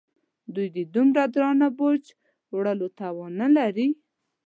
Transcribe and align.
دوی 0.53 0.67
د 0.75 0.77
دومره 0.93 1.23
درانه 1.33 1.67
بوج 1.77 2.03
وړلو 2.55 2.87
توان 2.99 3.31
نه 3.41 3.47
لري. 3.57 3.87